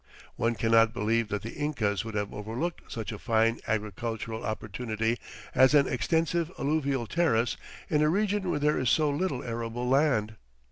One 0.35 0.55
cannot 0.55 0.95
believe 0.95 1.27
that 1.27 1.43
the 1.43 1.53
Incas 1.53 2.03
would 2.03 2.15
have 2.15 2.33
overlooked 2.33 2.91
such 2.91 3.11
a 3.11 3.19
fine 3.19 3.59
agricultural 3.67 4.43
opportunity 4.43 5.19
as 5.53 5.75
an 5.75 5.87
extensive 5.87 6.51
alluvial 6.57 7.05
terrace 7.05 7.55
in 7.87 8.01
a 8.01 8.09
region 8.09 8.49
where 8.49 8.57
there 8.57 8.79
is 8.79 8.89
so 8.89 9.11
little 9.11 9.43
arable 9.43 9.87
land. 9.87 10.37